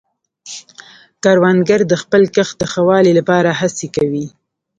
کروندګر 1.23 1.81
د 1.91 1.93
خپل 2.01 2.21
کښت 2.35 2.55
د 2.59 2.63
ښه 2.71 2.81
والي 2.87 3.13
لپاره 3.19 3.49
هڅې 3.59 3.87
کوي 3.95 4.25